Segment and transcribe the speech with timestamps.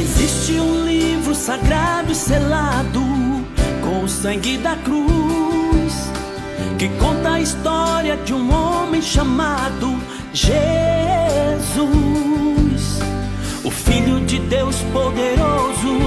[0.00, 3.02] Existe um livro sagrado e selado
[3.82, 6.10] com o sangue da cruz
[6.78, 10.00] que conta a história de um homem chamado
[10.32, 10.70] Jesus,
[13.62, 15.98] o Filho de Deus poderoso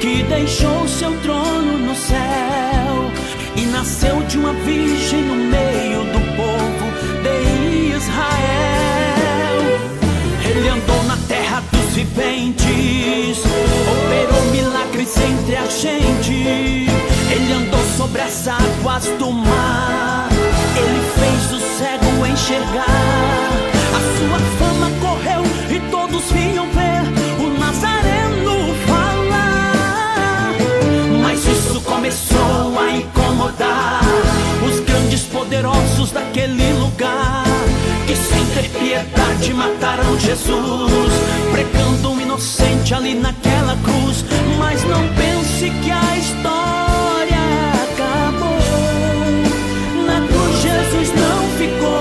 [0.00, 3.12] que deixou seu trono no céu
[3.54, 5.49] e nasceu de uma virgem no
[12.10, 13.38] viventes,
[13.90, 16.32] operou milagres entre a gente.
[17.30, 20.28] Ele andou sobre as águas do mar,
[20.76, 23.50] ele fez o cego enxergar.
[23.94, 30.52] A sua fama correu e todos vinham ver o Nazareno falar.
[31.22, 34.00] Mas isso começou a incomodar
[34.68, 37.29] os grandes poderosos daquele lugar
[38.60, 41.12] ter piedade mataram Jesus,
[41.50, 44.24] pregando um inocente ali naquela cruz.
[44.58, 47.40] Mas não pense que a história
[47.84, 48.58] acabou.
[50.06, 52.00] Na cruz Jesus não ficou.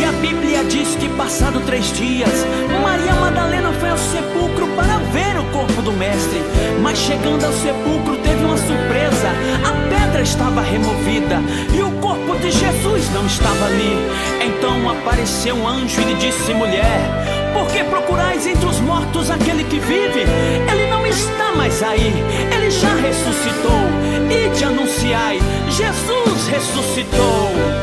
[0.00, 2.33] E a Bíblia diz que passado três dias,
[6.84, 9.28] Mas chegando ao sepulcro teve uma surpresa.
[9.66, 11.40] A pedra estava removida
[11.74, 13.96] e o corpo de Jesus não estava ali.
[14.44, 19.64] Então apareceu um anjo e lhe disse: Mulher, por que procurais entre os mortos aquele
[19.64, 20.26] que vive?
[20.70, 22.12] Ele não está mais aí,
[22.54, 23.80] ele já ressuscitou.
[24.30, 27.73] E te anunciai: Jesus ressuscitou.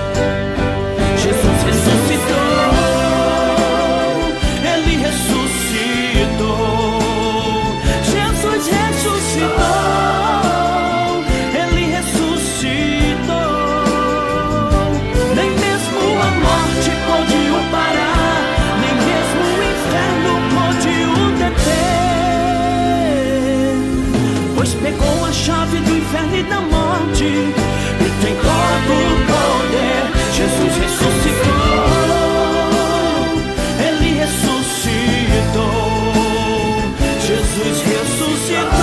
[38.42, 38.81] Ressuscitou.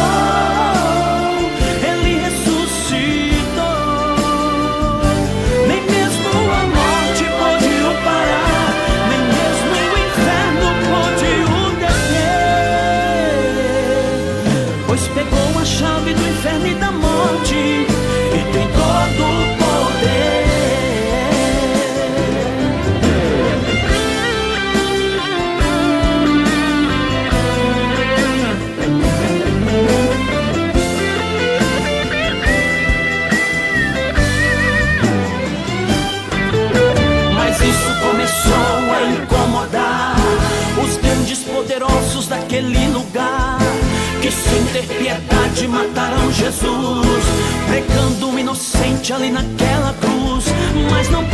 [42.48, 43.58] Daquele lugar.
[44.22, 47.24] Que sem ter piedade mataram Jesus,
[47.68, 50.46] pregando um inocente ali naquela cruz.
[50.90, 51.24] Mas não